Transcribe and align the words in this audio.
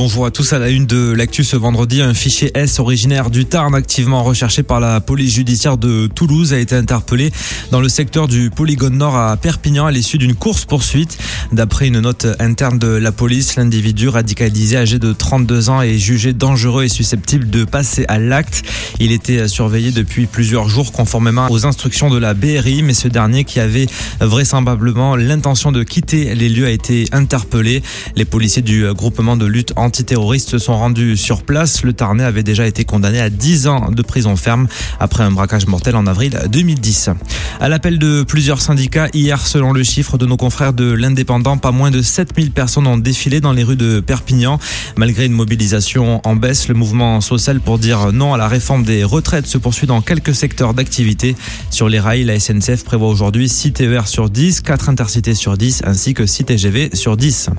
bonjour 0.00 0.24
à 0.24 0.30
tous. 0.30 0.54
À 0.54 0.58
la 0.58 0.70
une 0.70 0.86
de 0.86 1.12
l'actu 1.12 1.44
ce 1.44 1.58
vendredi, 1.58 2.00
un 2.00 2.14
fichier 2.14 2.50
S 2.54 2.78
originaire 2.78 3.28
du 3.28 3.44
Tarn, 3.44 3.74
activement 3.74 4.24
recherché 4.24 4.62
par 4.62 4.80
la 4.80 4.98
police 5.02 5.34
judiciaire 5.34 5.76
de 5.76 6.06
Toulouse, 6.06 6.54
a 6.54 6.58
été 6.58 6.74
interpellé 6.74 7.30
dans 7.70 7.82
le 7.82 7.90
secteur 7.90 8.26
du 8.26 8.48
Polygone 8.48 8.96
Nord 8.96 9.14
à 9.14 9.36
Perpignan 9.36 9.84
à 9.84 9.90
l'issue 9.90 10.16
d'une 10.16 10.34
course-poursuite. 10.34 11.18
D'après 11.52 11.88
une 11.88 12.00
note 12.00 12.26
interne 12.38 12.78
de 12.78 12.86
la 12.86 13.12
police, 13.12 13.56
l'individu 13.56 14.08
radicalisé 14.08 14.78
âgé 14.78 14.98
de 14.98 15.12
32 15.12 15.68
ans 15.68 15.82
est 15.82 15.98
jugé 15.98 16.32
dangereux 16.32 16.84
et 16.84 16.88
susceptible 16.88 17.50
de 17.50 17.64
passer 17.64 18.06
à 18.08 18.18
l'acte. 18.18 18.62
Il 19.00 19.12
était 19.12 19.48
surveillé 19.48 19.90
depuis 19.90 20.24
plusieurs 20.24 20.70
jours 20.70 20.92
conformément 20.92 21.46
aux 21.50 21.66
instructions 21.66 22.08
de 22.08 22.16
la 22.16 22.32
BRI, 22.32 22.82
mais 22.82 22.94
ce 22.94 23.08
dernier 23.08 23.44
qui 23.44 23.60
avait 23.60 23.86
vraisemblablement 24.18 25.14
l'intention 25.14 25.72
de 25.72 25.82
quitter 25.82 26.34
les 26.34 26.48
lieux 26.48 26.64
a 26.64 26.70
été 26.70 27.04
interpellé. 27.12 27.82
Les 28.16 28.24
policiers 28.24 28.62
du 28.62 28.90
groupement 28.94 29.36
de 29.36 29.44
lutte 29.44 29.74
antiterroriste 29.90 30.50
se 30.50 30.58
sont 30.58 30.78
rendus 30.78 31.16
sur 31.16 31.42
place. 31.42 31.82
Le 31.82 31.92
Tarnais 31.92 32.22
avait 32.22 32.44
déjà 32.44 32.64
été 32.64 32.84
condamné 32.84 33.18
à 33.18 33.28
10 33.28 33.66
ans 33.66 33.90
de 33.90 34.02
prison 34.02 34.36
ferme 34.36 34.68
après 35.00 35.24
un 35.24 35.32
braquage 35.32 35.66
mortel 35.66 35.96
en 35.96 36.06
avril 36.06 36.38
2010. 36.48 37.10
À 37.58 37.68
l'appel 37.68 37.98
de 37.98 38.22
plusieurs 38.22 38.60
syndicats, 38.60 39.08
hier, 39.14 39.44
selon 39.44 39.72
le 39.72 39.82
chiffre 39.82 40.16
de 40.16 40.26
nos 40.26 40.36
confrères 40.36 40.74
de 40.74 40.92
l'Indépendant, 40.92 41.58
pas 41.58 41.72
moins 41.72 41.90
de 41.90 42.02
7000 42.02 42.52
personnes 42.52 42.86
ont 42.86 42.98
défilé 42.98 43.40
dans 43.40 43.52
les 43.52 43.64
rues 43.64 43.74
de 43.74 43.98
Perpignan. 43.98 44.60
Malgré 44.96 45.26
une 45.26 45.32
mobilisation 45.32 46.20
en 46.24 46.36
baisse, 46.36 46.68
le 46.68 46.74
mouvement 46.74 47.20
social 47.20 47.58
pour 47.58 47.80
dire 47.80 48.12
non 48.12 48.32
à 48.32 48.38
la 48.38 48.46
réforme 48.46 48.84
des 48.84 49.02
retraites 49.02 49.48
se 49.48 49.58
poursuit 49.58 49.88
dans 49.88 50.02
quelques 50.02 50.36
secteurs 50.36 50.72
d'activité. 50.72 51.34
Sur 51.70 51.88
les 51.88 51.98
rails, 51.98 52.22
la 52.22 52.38
SNCF 52.38 52.84
prévoit 52.84 53.08
aujourd'hui 53.08 53.48
6 53.48 53.72
TER 53.72 54.06
sur 54.06 54.30
10, 54.30 54.60
4 54.60 54.88
intercités 54.88 55.34
sur 55.34 55.56
10 55.56 55.82
ainsi 55.84 56.14
que 56.14 56.26
6 56.26 56.44
TGV 56.44 56.90
sur 56.94 57.16
10. 57.16 57.50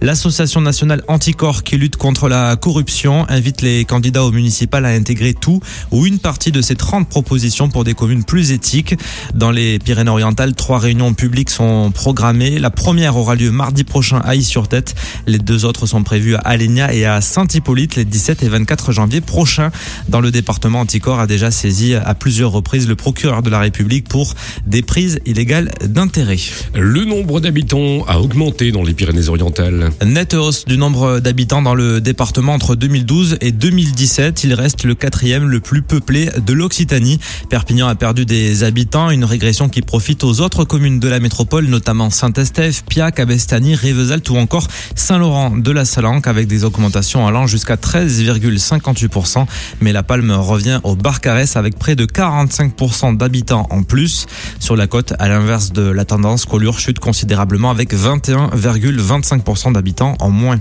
L'association 0.00 0.62
nationale 0.62 1.02
Anticorps 1.08 1.62
lutte 1.76 1.96
contre 1.96 2.28
la 2.28 2.56
corruption 2.56 3.26
invite 3.28 3.62
les 3.62 3.84
candidats 3.84 4.24
au 4.24 4.30
municipal 4.30 4.84
à 4.84 4.90
intégrer 4.90 5.34
tout 5.34 5.60
ou 5.90 6.06
une 6.06 6.18
partie 6.18 6.52
de 6.52 6.60
ces 6.60 6.76
30 6.76 7.08
propositions 7.08 7.68
pour 7.68 7.84
des 7.84 7.94
communes 7.94 8.24
plus 8.24 8.52
éthiques. 8.52 8.94
Dans 9.34 9.50
les 9.50 9.78
Pyrénées-Orientales, 9.78 10.54
trois 10.54 10.78
réunions 10.78 11.14
publiques 11.14 11.50
sont 11.50 11.90
programmées. 11.90 12.58
La 12.58 12.70
première 12.70 13.16
aura 13.16 13.34
lieu 13.34 13.50
mardi 13.50 13.84
prochain 13.84 14.20
à 14.24 14.34
Y-sur-Tête. 14.34 14.94
Les 15.26 15.38
deux 15.38 15.64
autres 15.64 15.86
sont 15.86 16.02
prévues 16.02 16.36
à 16.36 16.40
Alenia 16.40 16.92
et 16.92 17.04
à 17.04 17.20
Saint-Hippolyte 17.20 17.96
les 17.96 18.04
17 18.04 18.42
et 18.42 18.48
24 18.48 18.92
janvier 18.92 19.20
prochains. 19.20 19.70
Dans 20.08 20.20
le 20.20 20.30
département, 20.30 20.80
Anticorps 20.80 21.20
a 21.20 21.26
déjà 21.26 21.50
saisi 21.50 21.94
à 21.94 22.14
plusieurs 22.14 22.52
reprises 22.52 22.88
le 22.88 22.96
procureur 22.96 23.42
de 23.42 23.50
la 23.50 23.58
République 23.58 24.08
pour 24.08 24.34
des 24.66 24.82
prises 24.82 25.18
illégales 25.26 25.70
d'intérêt. 25.84 26.38
Le 26.74 27.04
nombre 27.04 27.40
d'habitants 27.40 28.04
a 28.06 28.18
augmenté 28.18 28.72
dans 28.72 28.82
les 28.82 28.94
Pyrénées-Orientales. 28.94 29.90
Nette 30.04 30.34
hausse 30.34 30.64
du 30.64 30.76
nombre 30.76 31.20
d'habitants 31.20 31.62
dans 31.64 31.74
le 31.74 32.00
département 32.00 32.52
entre 32.52 32.76
2012 32.76 33.38
et 33.40 33.50
2017. 33.50 34.44
Il 34.44 34.54
reste 34.54 34.84
le 34.84 34.94
quatrième 34.94 35.48
le 35.48 35.60
plus 35.60 35.82
peuplé 35.82 36.28
de 36.46 36.52
l'Occitanie. 36.52 37.18
Perpignan 37.48 37.88
a 37.88 37.94
perdu 37.94 38.26
des 38.26 38.62
habitants, 38.62 39.10
une 39.10 39.24
régression 39.24 39.68
qui 39.68 39.80
profite 39.80 40.22
aux 40.24 40.40
autres 40.40 40.64
communes 40.64 41.00
de 41.00 41.08
la 41.08 41.20
métropole, 41.20 41.64
notamment 41.66 42.10
Saint-Estèphe, 42.10 42.84
Piac, 42.84 43.18
Abestany, 43.18 43.74
Rivesaltes 43.74 44.28
ou 44.28 44.36
encore 44.36 44.68
Saint-Laurent 44.94 45.50
de 45.50 45.70
la 45.70 45.86
Salanque 45.86 46.26
avec 46.26 46.46
des 46.46 46.64
augmentations 46.64 47.26
allant 47.26 47.46
jusqu'à 47.46 47.76
13,58%. 47.76 49.46
Mais 49.80 49.92
la 49.92 50.02
palme 50.02 50.32
revient 50.32 50.80
au 50.84 50.96
Barcarès 50.96 51.56
avec 51.56 51.78
près 51.78 51.96
de 51.96 52.04
45% 52.04 53.16
d'habitants 53.16 53.66
en 53.70 53.82
plus. 53.82 54.26
Sur 54.60 54.76
la 54.76 54.86
côte, 54.86 55.14
à 55.18 55.28
l'inverse 55.28 55.72
de 55.72 55.82
la 55.82 56.04
tendance, 56.04 56.44
Collioure 56.44 56.78
chute 56.78 56.98
considérablement 56.98 57.70
avec 57.70 57.94
21,25% 57.94 59.72
d'habitants 59.72 60.14
en 60.20 60.30
moins. 60.30 60.58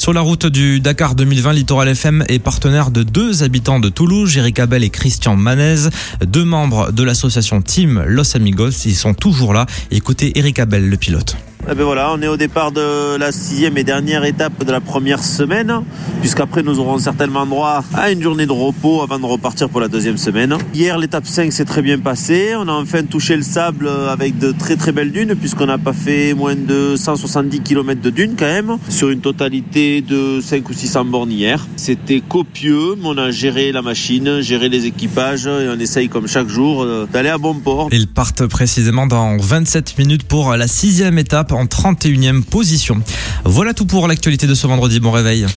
Sur 0.00 0.14
la 0.14 0.22
route 0.22 0.46
du 0.46 0.80
Dakar 0.80 1.14
2020, 1.14 1.52
Littoral 1.52 1.88
FM 1.88 2.24
est 2.26 2.38
partenaire 2.38 2.90
de 2.90 3.02
deux 3.02 3.42
habitants 3.42 3.80
de 3.80 3.90
Toulouse, 3.90 4.34
Eric 4.38 4.58
Abel 4.58 4.82
et 4.82 4.88
Christian 4.88 5.36
Manez, 5.36 5.90
deux 6.24 6.46
membres 6.46 6.90
de 6.90 7.02
l'association 7.02 7.60
Team 7.60 8.02
Los 8.06 8.34
Amigos. 8.34 8.70
Ils 8.86 8.96
sont 8.96 9.12
toujours 9.12 9.52
là. 9.52 9.66
Écoutez 9.90 10.38
Eric 10.38 10.58
Abel, 10.58 10.88
le 10.88 10.96
pilote. 10.96 11.36
Eh 11.68 11.74
ben 11.74 11.84
voilà, 11.84 12.12
on 12.12 12.22
est 12.22 12.26
au 12.26 12.38
départ 12.38 12.72
de 12.72 13.16
la 13.16 13.32
sixième 13.32 13.76
et 13.76 13.84
dernière 13.84 14.24
étape 14.24 14.64
de 14.64 14.72
la 14.72 14.80
première 14.80 15.22
semaine, 15.22 15.82
puisqu'après 16.20 16.62
nous 16.62 16.80
aurons 16.80 16.98
certainement 16.98 17.44
droit 17.44 17.84
à 17.94 18.10
une 18.10 18.22
journée 18.22 18.46
de 18.46 18.52
repos 18.52 19.02
avant 19.02 19.18
de 19.18 19.26
repartir 19.26 19.68
pour 19.68 19.80
la 19.80 19.88
deuxième 19.88 20.16
semaine. 20.16 20.56
Hier, 20.74 20.96
l'étape 20.98 21.26
5 21.26 21.52
s'est 21.52 21.66
très 21.66 21.82
bien 21.82 21.98
passée. 21.98 22.54
On 22.56 22.66
a 22.66 22.72
enfin 22.72 23.04
touché 23.04 23.36
le 23.36 23.42
sable 23.42 23.88
avec 24.08 24.38
de 24.38 24.52
très 24.52 24.76
très 24.76 24.92
belles 24.92 25.12
dunes, 25.12 25.34
puisqu'on 25.34 25.66
n'a 25.66 25.76
pas 25.76 25.92
fait 25.92 26.32
moins 26.32 26.54
de 26.56 26.96
170 26.96 27.60
km 27.60 28.00
de 28.00 28.10
dunes 28.10 28.34
quand 28.38 28.46
même, 28.46 28.78
sur 28.88 29.10
une 29.10 29.20
totalité 29.20 30.00
de 30.00 30.40
5 30.40 30.68
ou 30.68 30.72
600 30.72 31.04
bornes 31.04 31.30
hier. 31.30 31.66
C'était 31.76 32.22
copieux, 32.26 32.96
mais 32.96 33.06
on 33.06 33.18
a 33.18 33.30
géré 33.30 33.70
la 33.70 33.82
machine, 33.82 34.40
géré 34.40 34.70
les 34.70 34.86
équipages, 34.86 35.46
et 35.46 35.68
on 35.68 35.78
essaye 35.78 36.08
comme 36.08 36.26
chaque 36.26 36.48
jour 36.48 36.82
euh, 36.82 37.06
d'aller 37.12 37.28
à 37.28 37.38
bon 37.38 37.54
port. 37.54 37.88
Ils 37.92 38.08
partent 38.08 38.46
précisément 38.46 39.06
dans 39.06 39.36
27 39.36 39.98
minutes 39.98 40.24
pour 40.24 40.56
la 40.56 40.66
sixième 40.66 41.18
étape 41.18 41.49
en 41.52 41.64
31e 41.64 42.42
position. 42.42 43.02
Voilà 43.44 43.74
tout 43.74 43.86
pour 43.86 44.08
l'actualité 44.08 44.46
de 44.46 44.54
ce 44.54 44.66
vendredi. 44.66 45.00
Bon 45.00 45.10
réveil. 45.10 45.46